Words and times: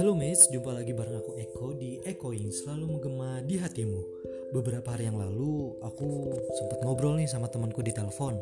Halo 0.00 0.16
mates, 0.16 0.48
jumpa 0.48 0.72
lagi 0.72 0.96
bareng 0.96 1.20
aku 1.20 1.36
Eko 1.36 1.76
di 1.76 2.00
Eko 2.00 2.32
yang 2.32 2.48
selalu 2.48 2.96
menggema 2.96 3.44
di 3.44 3.60
hatimu. 3.60 4.00
Beberapa 4.48 4.96
hari 4.96 5.12
yang 5.12 5.20
lalu 5.20 5.76
aku 5.84 6.40
sempat 6.56 6.80
ngobrol 6.80 7.20
nih 7.20 7.28
sama 7.28 7.52
temanku 7.52 7.84
di 7.84 7.92
telepon. 7.92 8.40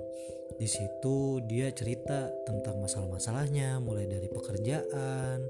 Di 0.55 0.71
situ 0.71 1.43
dia 1.51 1.75
cerita 1.75 2.31
tentang 2.47 2.79
masalah-masalahnya, 2.79 3.83
mulai 3.83 4.07
dari 4.07 4.31
pekerjaan 4.31 5.43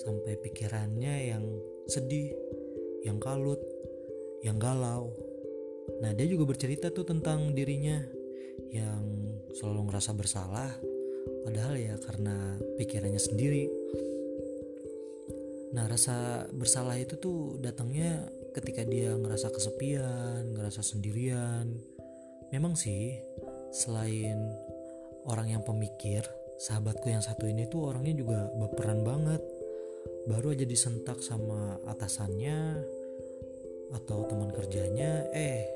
sampai 0.00 0.40
pikirannya 0.40 1.36
yang 1.36 1.44
sedih, 1.84 2.32
yang 3.04 3.20
kalut, 3.20 3.60
yang 4.40 4.56
galau. 4.56 5.12
Nah, 6.00 6.16
dia 6.16 6.32
juga 6.32 6.48
bercerita 6.48 6.88
tuh 6.88 7.04
tentang 7.04 7.52
dirinya 7.52 8.00
yang 8.72 9.04
selalu 9.52 9.92
ngerasa 9.92 10.16
bersalah 10.16 10.72
padahal 11.44 11.76
ya 11.76 12.00
karena 12.00 12.56
pikirannya 12.80 13.20
sendiri 13.20 13.81
nah 15.72 15.88
rasa 15.88 16.46
bersalah 16.52 17.00
itu 17.00 17.16
tuh 17.16 17.56
datangnya 17.56 18.28
ketika 18.52 18.84
dia 18.84 19.16
ngerasa 19.16 19.48
kesepian 19.48 20.52
ngerasa 20.52 20.84
sendirian. 20.84 21.80
Memang 22.52 22.76
sih 22.76 23.16
selain 23.72 24.36
orang 25.24 25.56
yang 25.56 25.62
pemikir 25.64 26.20
sahabatku 26.60 27.08
yang 27.08 27.24
satu 27.24 27.48
ini 27.48 27.64
tuh 27.66 27.88
orangnya 27.88 28.12
juga 28.12 28.38
berperan 28.52 29.00
banget. 29.02 29.40
Baru 30.28 30.54
aja 30.54 30.68
disentak 30.68 31.18
sama 31.24 31.80
atasannya 31.88 32.84
atau 33.92 34.24
teman 34.28 34.52
kerjanya 34.52 35.26
eh 35.32 35.66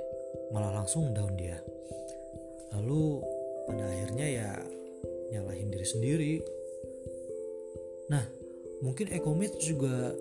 malah 0.52 0.84
langsung 0.84 1.16
down 1.16 1.32
dia. 1.34 1.59
Lalu 2.76 3.24
pada 3.66 3.82
akhirnya 3.88 4.26
ya 4.28 4.51
nyalahin 5.32 5.73
diri 5.73 5.87
sendiri. 5.88 6.34
Nah 8.12 8.35
mungkin 8.85 9.09
Ekomit 9.13 9.57
juga 9.63 10.13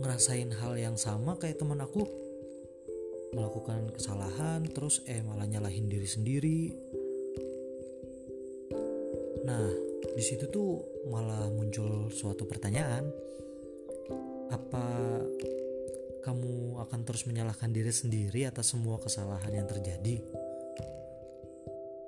ngerasain 0.00 0.50
hal 0.58 0.74
yang 0.76 0.96
sama 0.98 1.38
kayak 1.38 1.60
teman 1.60 1.80
aku. 1.80 2.04
Melakukan 3.34 3.90
kesalahan 3.90 4.62
terus 4.70 5.02
eh 5.10 5.18
malah 5.22 5.46
nyalahin 5.46 5.90
diri 5.90 6.06
sendiri. 6.06 6.60
Nah 9.42 9.66
di 10.14 10.22
situ 10.22 10.46
tuh 10.50 11.02
malah 11.10 11.50
muncul 11.50 12.10
suatu 12.14 12.46
pertanyaan. 12.46 13.10
Apa 14.54 14.86
kamu 16.22 16.78
akan 16.78 17.00
terus 17.02 17.26
menyalahkan 17.26 17.74
diri 17.74 17.90
sendiri 17.90 18.46
atas 18.46 18.70
semua 18.70 19.02
kesalahan 19.02 19.50
yang 19.50 19.66
terjadi? 19.66 20.22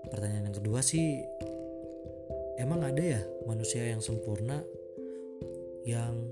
Pertanyaan 0.07 0.55
yang 0.55 0.57
kedua 0.63 0.79
sih 0.87 1.27
emang 2.63 2.87
ada 2.87 3.03
ya 3.03 3.23
manusia 3.51 3.83
yang 3.83 3.99
sempurna 3.99 4.63
yang 5.87 6.27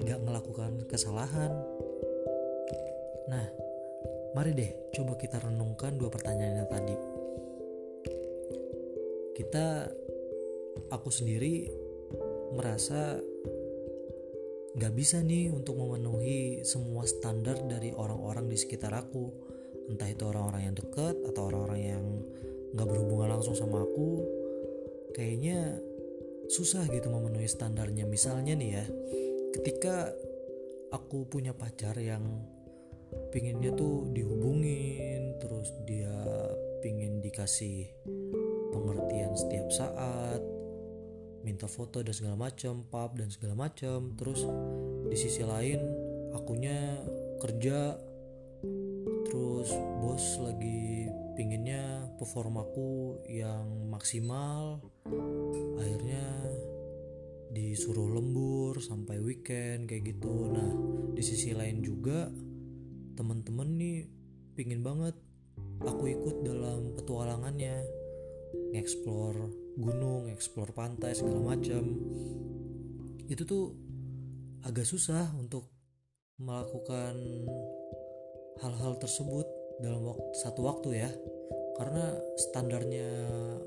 nggak 0.00 0.22
melakukan 0.22 0.86
kesalahan. 0.86 1.50
Nah 3.26 3.46
mari 4.32 4.54
deh 4.54 4.70
coba 4.94 5.18
kita 5.18 5.42
renungkan 5.42 5.98
dua 5.98 6.08
pertanyaan 6.08 6.64
yang 6.64 6.70
tadi. 6.70 6.96
Kita 9.34 9.90
aku 10.94 11.08
sendiri 11.10 11.66
merasa 12.54 13.18
nggak 14.70 14.94
bisa 14.94 15.18
nih 15.18 15.50
untuk 15.50 15.82
memenuhi 15.82 16.62
semua 16.62 17.02
standar 17.02 17.58
dari 17.66 17.90
orang-orang 17.90 18.46
di 18.46 18.56
sekitar 18.56 18.94
aku. 18.94 19.26
Entah 19.90 20.06
itu 20.06 20.22
orang-orang 20.22 20.70
yang 20.70 20.76
dekat 20.78 21.18
atau 21.26 21.50
orang-orang 21.50 21.80
yang 21.82 22.04
nggak 22.78 22.86
berhubungan 22.86 23.34
langsung 23.34 23.58
sama 23.58 23.82
aku. 23.82 24.22
Kayaknya 25.10 25.82
susah 26.50 26.84
gitu 26.90 27.06
memenuhi 27.08 27.46
standarnya. 27.46 28.04
Misalnya 28.04 28.58
nih 28.58 28.70
ya 28.74 28.84
ketika 29.54 30.10
aku 30.90 31.26
punya 31.30 31.54
pacar 31.54 31.94
yang 31.98 32.22
pinginnya 33.30 33.70
tuh 33.74 34.10
dihubungin 34.10 35.38
terus 35.38 35.70
dia 35.86 36.10
pingin 36.82 37.22
dikasih 37.22 37.90
pengertian 38.74 39.34
setiap 39.34 39.66
saat 39.70 40.42
minta 41.42 41.66
foto 41.66 42.04
dan 42.04 42.12
segala 42.12 42.36
macam 42.36 42.84
pub 42.86 43.10
dan 43.16 43.30
segala 43.32 43.54
macam 43.56 44.14
terus 44.14 44.44
di 45.08 45.16
sisi 45.16 45.42
lain 45.42 45.80
akunya 46.36 47.00
kerja 47.40 47.96
terus 49.30 49.70
bos 50.02 50.24
lagi 50.42 51.06
pinginnya 51.38 52.10
performaku 52.18 53.22
yang 53.30 53.86
maksimal. 53.86 54.82
Akhirnya 55.78 56.26
disuruh 57.54 58.10
lembur 58.10 58.82
sampai 58.82 59.22
weekend 59.22 59.86
kayak 59.86 60.12
gitu. 60.12 60.50
Nah 60.50 60.70
di 61.14 61.22
sisi 61.22 61.54
lain 61.54 61.80
juga 61.80 62.26
temen-temen 63.14 63.68
nih 63.78 63.98
pingin 64.58 64.82
banget 64.82 65.14
aku 65.86 66.10
ikut 66.10 66.42
dalam 66.42 66.92
petualangannya. 66.98 67.86
Ngeksplor 68.74 69.34
gunung, 69.78 70.26
eksplor 70.26 70.74
pantai 70.74 71.14
segala 71.14 71.54
macam. 71.54 71.86
Itu 73.30 73.46
tuh 73.46 73.72
agak 74.66 74.84
susah 74.84 75.30
untuk 75.38 75.70
melakukan 76.36 77.14
hal-hal 78.80 78.96
tersebut 78.96 79.44
dalam 79.84 80.08
waktu, 80.08 80.24
satu 80.40 80.64
waktu 80.64 81.04
ya. 81.04 81.10
Karena 81.76 82.16
standarnya 82.48 83.08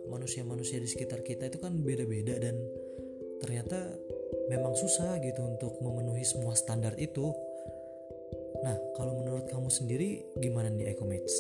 manusia-manusia 0.09 0.81
di 0.81 0.90
sekitar 0.90 1.22
kita 1.22 1.53
itu 1.53 1.62
kan 1.62 1.78
beda-beda 1.85 2.34
dan 2.41 2.57
ternyata 3.38 3.78
memang 4.50 4.74
susah 4.74 5.22
gitu 5.22 5.46
untuk 5.46 5.78
memenuhi 5.85 6.25
semua 6.25 6.57
standar 6.57 6.97
itu. 6.97 7.29
Nah, 8.66 8.74
kalau 8.97 9.22
menurut 9.22 9.46
kamu 9.53 9.69
sendiri 9.69 10.25
gimana 10.41 10.74
nih 10.74 10.97
Ecomates? 10.97 11.38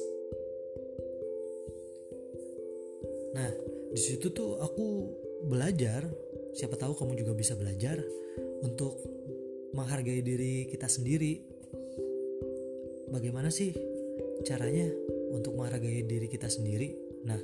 Nah, 3.33 3.49
di 3.89 4.01
situ 4.01 4.29
tuh 4.29 4.61
aku 4.61 4.85
belajar, 5.49 6.05
siapa 6.53 6.77
tahu 6.77 6.93
kamu 6.93 7.25
juga 7.25 7.33
bisa 7.33 7.57
belajar 7.57 7.97
untuk 8.61 9.01
menghargai 9.73 10.21
diri 10.21 10.69
kita 10.69 10.85
sendiri. 10.85 11.52
Bagaimana 13.13 13.53
sih 13.53 13.69
caranya 14.41 14.89
untuk 15.29 15.53
menghargai 15.53 16.01
diri 16.01 16.25
kita 16.25 16.49
sendiri? 16.49 16.97
Nah, 17.29 17.37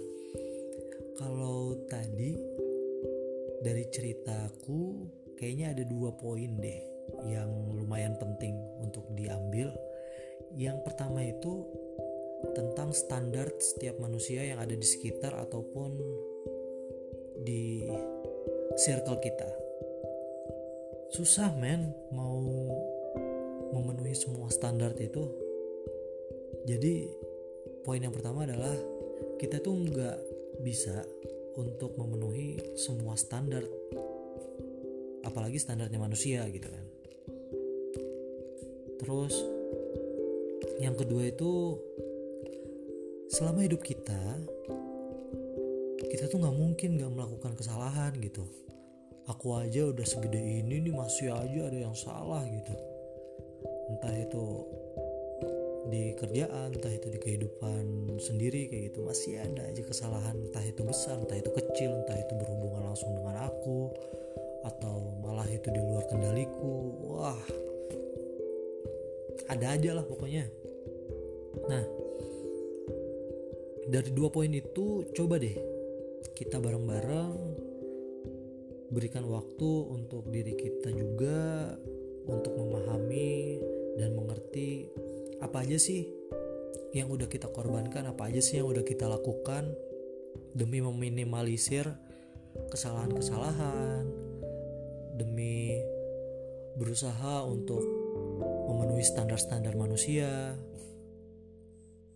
kalau 1.13 1.85
tadi 1.85 2.33
dari 3.61 3.85
ceritaku 3.85 5.05
kayaknya 5.37 5.77
ada 5.77 5.83
dua 5.85 6.09
poin 6.17 6.57
deh 6.57 6.81
yang 7.29 7.53
lumayan 7.77 8.17
penting 8.17 8.57
untuk 8.81 9.05
diambil. 9.13 9.69
Yang 10.57 10.81
pertama 10.89 11.21
itu 11.21 11.69
tentang 12.57 12.89
standar 12.89 13.53
setiap 13.61 14.01
manusia 14.01 14.41
yang 14.41 14.57
ada 14.57 14.73
di 14.73 14.87
sekitar 14.87 15.37
ataupun 15.37 15.93
di 17.45 17.85
circle 18.73 19.21
kita. 19.21 19.49
Susah 21.13 21.53
men 21.53 21.93
mau 22.09 22.41
memenuhi 23.69 24.17
semua 24.17 24.49
standar 24.49 24.97
itu. 24.97 25.48
Jadi 26.69 27.09
poin 27.81 27.97
yang 27.97 28.13
pertama 28.13 28.45
adalah 28.45 28.77
kita 29.41 29.57
tuh 29.57 29.73
nggak 29.73 30.17
bisa 30.61 31.01
untuk 31.57 31.97
memenuhi 31.97 32.77
semua 32.77 33.17
standar 33.17 33.65
apalagi 35.25 35.57
standarnya 35.57 35.97
manusia 35.97 36.45
gitu 36.53 36.69
kan. 36.69 36.85
Terus 39.01 39.33
yang 40.77 40.93
kedua 40.93 41.25
itu 41.25 41.81
selama 43.33 43.65
hidup 43.65 43.81
kita 43.81 44.21
kita 46.05 46.29
tuh 46.29 46.37
nggak 46.37 46.53
mungkin 46.53 47.01
nggak 47.01 47.11
melakukan 47.17 47.57
kesalahan 47.57 48.13
gitu. 48.21 48.45
Aku 49.25 49.57
aja 49.57 49.89
udah 49.89 50.05
segede 50.05 50.37
ini 50.37 50.85
nih 50.85 50.93
masih 50.93 51.33
aja 51.33 51.65
ada 51.65 51.77
yang 51.81 51.97
salah 51.97 52.45
gitu. 52.45 52.73
Entah 53.89 54.13
itu 54.13 54.45
di 55.87 56.11
kerjaan 56.19 56.75
entah 56.75 56.91
itu 56.91 57.07
di 57.07 57.19
kehidupan 57.21 58.17
sendiri 58.19 58.67
kayak 58.67 58.91
gitu 58.91 59.07
masih 59.07 59.39
ada 59.39 59.63
aja 59.63 59.81
kesalahan 59.87 60.35
entah 60.35 60.65
itu 60.65 60.83
besar 60.83 61.15
entah 61.15 61.39
itu 61.39 61.47
kecil 61.55 61.95
entah 62.03 62.17
itu 62.19 62.33
berhubungan 62.35 62.83
langsung 62.91 63.15
dengan 63.15 63.47
aku 63.47 63.87
atau 64.67 65.15
malah 65.23 65.47
itu 65.47 65.71
di 65.71 65.79
luar 65.79 66.03
kendaliku. 66.11 66.75
Wah 67.15 67.39
ada 69.47 69.65
aja 69.71 69.95
lah 69.95 70.05
pokoknya. 70.05 70.45
Nah 71.71 71.83
dari 73.89 74.09
dua 74.13 74.29
poin 74.29 74.51
itu 74.51 75.07
coba 75.15 75.41
deh 75.41 75.55
kita 76.35 76.61
bareng-bareng 76.61 77.33
berikan 78.89 79.25
waktu 79.25 79.69
untuk 79.89 80.29
diri 80.29 80.53
kita 80.53 80.93
juga 80.93 81.73
untuk 82.29 82.53
memahami 82.57 83.57
dan 83.97 84.13
mengerti 84.13 84.89
apa 85.39 85.63
aja 85.63 85.79
sih 85.79 86.07
yang 86.91 87.07
udah 87.07 87.31
kita 87.31 87.47
korbankan? 87.49 88.09
Apa 88.11 88.27
aja 88.27 88.43
sih 88.43 88.59
yang 88.59 88.67
udah 88.67 88.83
kita 88.83 89.07
lakukan 89.07 89.71
demi 90.53 90.83
meminimalisir 90.83 91.87
kesalahan-kesalahan 92.73 94.03
demi 95.15 95.79
berusaha 96.75 97.43
untuk 97.45 97.83
memenuhi 98.67 99.03
standar-standar 99.05 99.75
manusia? 99.79 100.57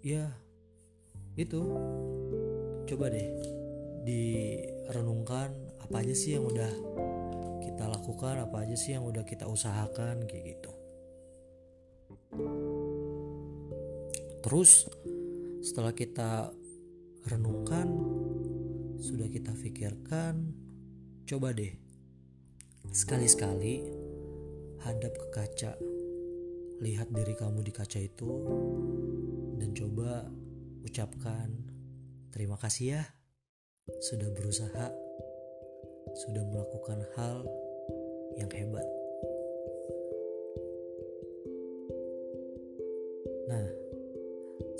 Ya 0.03 0.35
itu. 1.39 1.63
Coba 2.83 3.07
deh 3.07 3.29
direnungkan 4.03 5.55
apa 5.79 6.03
aja 6.03 6.11
sih 6.11 6.35
yang 6.35 6.43
udah 6.43 6.71
kita 7.63 7.87
lakukan 7.87 8.43
apa 8.43 8.67
aja 8.67 8.75
sih 8.75 8.91
yang 8.99 9.07
udah 9.07 9.23
kita 9.23 9.47
usahakan 9.47 10.27
kayak 10.27 10.59
gitu 10.59 10.82
terus 14.43 14.85
setelah 15.63 15.95
kita 15.95 16.51
renungkan 17.31 17.87
sudah 18.99 19.31
kita 19.31 19.55
pikirkan 19.55 20.51
coba 21.23 21.55
deh 21.55 21.71
sekali-sekali 22.91 23.87
hadap 24.83 25.15
ke 25.15 25.27
kaca 25.31 25.73
lihat 26.83 27.07
diri 27.15 27.33
kamu 27.39 27.63
di 27.63 27.71
kaca 27.71 28.03
itu 28.03 28.31
dan 29.55 29.71
coba 29.71 30.27
ucapkan 30.83 31.47
terima 32.35 32.59
kasih 32.59 32.99
ya 32.99 33.03
sudah 34.03 34.27
berusaha 34.35 34.91
sudah 36.13 36.43
melakukan 36.45 36.99
hal 37.17 37.41
yang 38.37 38.51
hebat. 38.53 38.85
Nah 43.49 43.82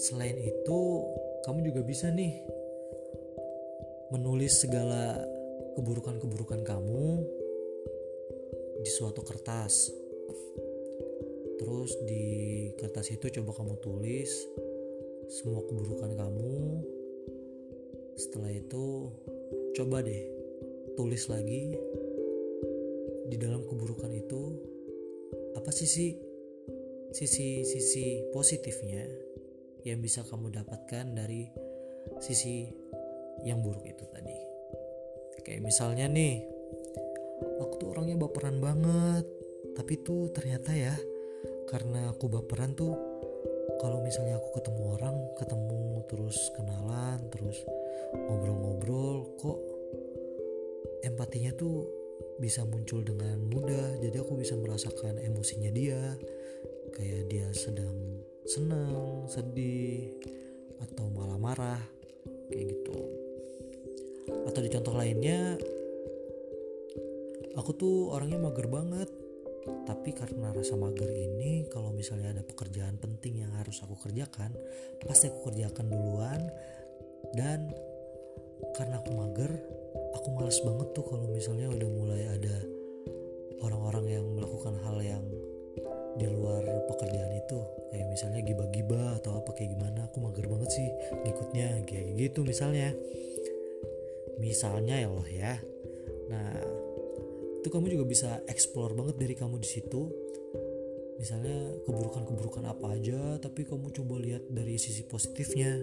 selain 0.03 0.35
itu 0.35 0.79
kamu 1.47 1.71
juga 1.71 1.79
bisa 1.87 2.11
nih 2.11 2.43
menulis 4.11 4.59
segala 4.59 5.15
keburukan-keburukan 5.79 6.59
kamu 6.67 7.23
di 8.83 8.91
suatu 8.91 9.23
kertas. 9.23 9.95
Terus 11.55 11.95
di 12.03 12.25
kertas 12.75 13.15
itu 13.15 13.31
coba 13.39 13.55
kamu 13.55 13.79
tulis 13.79 14.31
semua 15.31 15.63
keburukan 15.63 16.11
kamu. 16.19 16.83
Setelah 18.19 18.51
itu 18.51 19.07
coba 19.71 20.03
deh 20.03 20.23
tulis 20.99 21.31
lagi 21.31 21.79
di 23.31 23.39
dalam 23.39 23.63
keburukan 23.63 24.11
itu 24.11 24.51
apa 25.55 25.71
sih 25.71 25.87
sisi 25.87 27.63
sisi 27.63 28.05
positifnya 28.35 29.32
yang 29.83 29.99
bisa 29.99 30.23
kamu 30.23 30.51
dapatkan 30.51 31.05
dari 31.15 31.47
sisi 32.19 32.67
yang 33.43 33.59
buruk 33.59 33.83
itu 33.83 34.03
tadi. 34.11 34.39
Kayak 35.43 35.67
misalnya 35.67 36.07
nih, 36.07 36.39
aku 37.59 37.73
tuh 37.79 37.87
orangnya 37.95 38.15
baperan 38.19 38.59
banget 38.63 39.25
tapi 39.73 39.99
tuh 40.05 40.29
ternyata 40.29 40.71
ya 40.75 40.95
karena 41.67 42.13
aku 42.13 42.29
baperan 42.29 42.77
tuh 42.77 42.93
kalau 43.81 43.99
misalnya 44.05 44.37
aku 44.37 44.61
ketemu 44.61 44.83
orang 44.99 45.15
ketemu 45.39 46.05
terus 46.05 46.37
kenalan 46.53 47.19
terus 47.33 47.57
ngobrol-ngobrol 48.13 49.33
kok 49.41 49.59
empatinya 51.03 51.51
tuh 51.57 51.89
bisa 52.37 52.63
muncul 52.63 53.01
dengan 53.01 53.41
mudah 53.49 53.97
jadi 53.99 54.21
aku 54.21 54.37
bisa 54.37 54.53
merasakan 54.55 55.17
emosinya 55.19 55.73
dia 55.73 55.99
kayak 56.93 57.27
dia 57.27 57.49
sedang 57.51 58.22
senang 58.43 59.23
sedih 59.31 60.11
atau 60.83 61.07
malah 61.11 61.39
marah 61.39 61.81
kayak 62.51 62.75
gitu. 62.75 62.97
Atau 64.47 64.59
di 64.61 64.69
contoh 64.71 64.93
lainnya 64.95 65.55
aku 67.55 67.71
tuh 67.75 67.95
orangnya 68.11 68.39
mager 68.39 68.67
banget. 68.67 69.09
Tapi 69.63 70.11
karena 70.11 70.51
rasa 70.51 70.75
mager 70.75 71.07
ini 71.07 71.71
kalau 71.71 71.95
misalnya 71.95 72.35
ada 72.35 72.43
pekerjaan 72.43 72.99
penting 72.99 73.47
yang 73.47 73.55
harus 73.55 73.79
aku 73.79 73.95
kerjakan 73.95 74.51
pasti 75.07 75.31
aku 75.31 75.51
kerjakan 75.51 75.87
duluan. 75.87 76.41
Dan 77.31 77.71
karena 78.75 78.99
aku 78.99 79.11
mager 79.15 79.51
aku 80.13 80.27
males 80.35 80.59
banget 80.63 80.87
tuh 80.91 81.05
kalau 81.07 81.25
misalnya 81.31 81.67
udah 81.71 81.89
mulai 81.89 82.23
ada 82.27 82.57
orang-orang 83.63 84.05
yang 84.19 84.25
melakukan 84.35 84.75
hal 84.83 84.97
yang 84.99 85.23
di 86.17 86.25
luar 86.29 86.63
pekerjaan 86.89 87.33
itu. 87.33 87.59
Kayak 87.93 88.07
misalnya 88.09 88.41
giba-giba 88.45 89.17
atau 89.21 89.39
apa 89.39 89.53
kayak 89.53 89.73
gimana. 89.77 90.09
Aku 90.09 90.21
mager 90.21 90.45
banget 90.49 90.69
sih 90.73 90.87
ngikutnya 91.25 91.85
kayak 91.85 92.07
gitu 92.17 92.45
misalnya. 92.45 92.93
Misalnya 94.37 94.95
ya 95.01 95.07
Allah 95.09 95.29
ya. 95.29 95.53
Nah 96.29 96.53
itu 97.63 97.67
kamu 97.71 97.95
juga 97.95 98.05
bisa 98.05 98.29
explore 98.49 98.93
banget 98.97 99.15
dari 99.17 99.35
kamu 99.37 99.61
di 99.61 99.69
situ. 99.69 100.01
Misalnya 101.21 101.79
keburukan-keburukan 101.87 102.65
apa 102.67 102.97
aja 102.97 103.37
tapi 103.39 103.63
kamu 103.63 103.93
coba 103.93 104.15
lihat 104.19 104.43
dari 104.49 104.75
sisi 104.81 105.05
positifnya. 105.05 105.77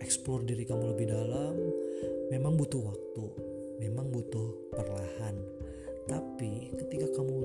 Explore 0.00 0.44
diri 0.44 0.64
kamu 0.64 0.96
lebih 0.96 1.06
dalam. 1.12 1.54
Memang 2.32 2.58
butuh 2.58 2.82
waktu 2.82 3.46
memang 3.80 4.08
butuh 4.12 4.72
perlahan. 4.72 5.36
Tapi 6.06 6.70
ketika 6.78 7.10
kamu 7.18 7.35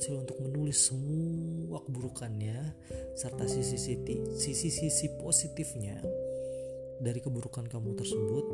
berhasil 0.00 0.16
untuk 0.16 0.40
menulis 0.40 0.80
semua 0.80 1.76
keburukannya 1.84 2.72
serta 3.20 3.44
sisi-sisi 3.44 5.06
positifnya 5.20 6.00
dari 7.04 7.20
keburukan 7.20 7.68
kamu 7.68 8.00
tersebut 8.00 8.44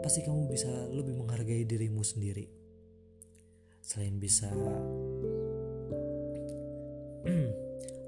pasti 0.00 0.24
kamu 0.24 0.48
bisa 0.48 0.72
lebih 0.96 1.20
menghargai 1.20 1.68
dirimu 1.68 2.00
sendiri. 2.00 2.48
Selain 3.84 4.16
bisa 4.16 4.48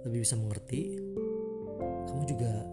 lebih 0.08 0.25
bisa 0.25 0.40
mengerti 0.40 0.96
kamu 2.08 2.23
juga 2.32 2.64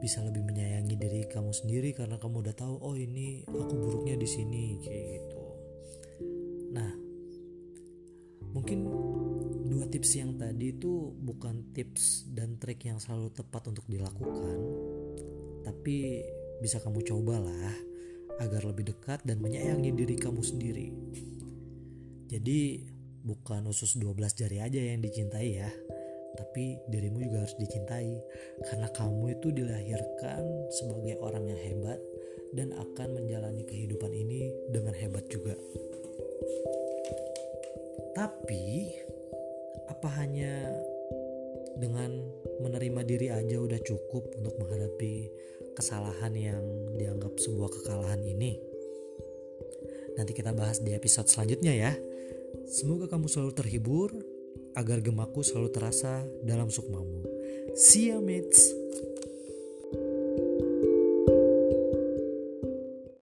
bisa 0.00 0.24
lebih 0.24 0.40
menyayangi 0.40 0.96
diri 0.96 1.28
kamu 1.28 1.52
sendiri 1.52 1.92
karena 1.92 2.16
kamu 2.16 2.40
udah 2.40 2.56
tahu 2.56 2.80
oh 2.80 2.96
ini 2.96 3.44
aku 3.44 3.76
buruknya 3.76 4.16
di 4.16 4.24
sini 4.24 4.80
kayak 4.80 5.20
gitu 5.20 5.43
tips 10.04 10.20
yang 10.20 10.36
tadi 10.36 10.76
itu 10.76 11.16
bukan 11.16 11.72
tips 11.72 12.28
dan 12.28 12.60
trik 12.60 12.84
yang 12.84 13.00
selalu 13.00 13.32
tepat 13.32 13.72
untuk 13.72 13.88
dilakukan 13.88 14.60
tapi 15.64 16.20
bisa 16.60 16.76
kamu 16.84 17.00
cobalah 17.08 17.72
agar 18.36 18.68
lebih 18.68 18.92
dekat 18.92 19.24
dan 19.24 19.40
menyayangi 19.40 19.96
diri 19.96 20.20
kamu 20.20 20.44
sendiri 20.44 20.92
jadi 22.28 22.84
bukan 23.24 23.64
usus 23.72 23.96
12 23.96 24.12
jari 24.36 24.60
aja 24.60 24.76
yang 24.76 25.00
dicintai 25.00 25.56
ya, 25.56 25.70
tapi 26.36 26.76
dirimu 26.92 27.24
juga 27.24 27.46
harus 27.46 27.56
dicintai 27.56 28.20
karena 28.68 28.90
kamu 28.92 29.38
itu 29.40 29.48
dilahirkan 29.54 30.44
sebagai 30.68 31.16
orang 31.24 31.48
yang 31.48 31.60
hebat 31.62 32.00
dan 32.52 32.74
akan 32.76 33.16
menjalani 33.16 33.64
kehidupan 33.64 34.12
ini 34.12 34.52
dengan 34.68 34.92
hebat 34.92 35.24
juga. 35.32 35.56
Tapi 38.18 38.92
apa 40.04 40.20
hanya 40.20 40.68
dengan 41.80 42.12
menerima 42.60 43.00
diri 43.08 43.32
aja 43.32 43.56
udah 43.56 43.80
cukup 43.80 44.36
untuk 44.36 44.52
menghadapi 44.60 45.32
kesalahan 45.72 46.28
yang 46.36 46.60
dianggap 46.92 47.32
sebuah 47.40 47.72
kekalahan 47.72 48.20
ini? 48.20 48.60
Nanti 50.20 50.36
kita 50.36 50.52
bahas 50.52 50.84
di 50.84 50.92
episode 50.92 51.24
selanjutnya 51.32 51.72
ya. 51.72 51.96
Semoga 52.68 53.08
kamu 53.08 53.32
selalu 53.32 53.52
terhibur 53.56 54.12
agar 54.76 55.00
gemaku 55.00 55.40
selalu 55.40 55.72
terasa 55.72 56.20
dalam 56.44 56.68
sukmamu. 56.68 57.24
See 57.72 58.12
ya 58.12 58.20
mates. 58.20 58.76